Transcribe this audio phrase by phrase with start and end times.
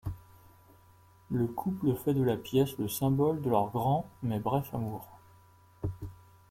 [1.29, 5.07] Le couple fait de la pièce le symbole de leur grand mais bref amour.